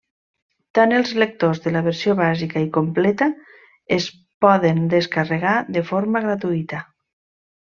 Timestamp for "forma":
5.95-6.25